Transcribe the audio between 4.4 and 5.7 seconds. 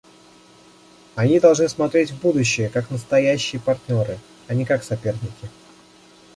а не как соперники.